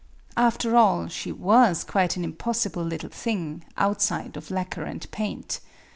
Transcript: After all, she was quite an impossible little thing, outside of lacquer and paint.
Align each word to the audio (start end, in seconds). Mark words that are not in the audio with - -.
After 0.35 0.75
all, 0.75 1.09
she 1.09 1.31
was 1.31 1.83
quite 1.83 2.17
an 2.17 2.23
impossible 2.23 2.81
little 2.81 3.11
thing, 3.11 3.63
outside 3.77 4.35
of 4.35 4.49
lacquer 4.49 4.81
and 4.83 5.05
paint. 5.11 5.59